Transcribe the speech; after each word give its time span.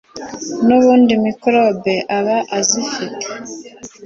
nubundi 0.65 1.13
microbes 1.25 1.93
aba 2.17 2.37
azifite 2.57 3.25